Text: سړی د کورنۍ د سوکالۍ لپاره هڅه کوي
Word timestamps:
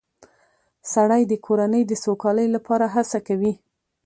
سړی 0.93 1.21
د 1.27 1.33
کورنۍ 1.45 1.83
د 1.87 1.93
سوکالۍ 2.03 2.47
لپاره 2.55 2.85
هڅه 2.95 3.19
کوي 3.27 3.53